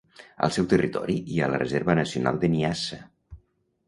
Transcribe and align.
Al 0.45 0.53
seu 0.53 0.67
territori 0.69 1.17
hi 1.33 1.37
ha 1.39 1.49
la 1.51 1.59
Reserva 1.63 1.95
Nacional 1.99 2.39
de 2.45 2.49
Niassa. 2.55 2.99